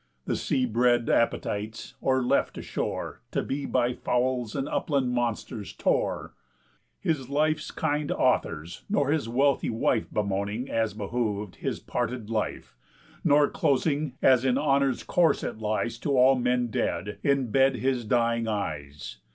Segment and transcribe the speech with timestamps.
[0.25, 6.33] The sea bred appetites, or, left ashore, To be by fowls and upland monsters tore,
[6.99, 12.75] His life's kind authors nor his wealthy wife Bemoaning, as behov'd, his parted life,
[13.23, 18.03] Nor closing, as in honour's course it lies To all men dead, in bed his
[18.03, 19.17] dying eyes.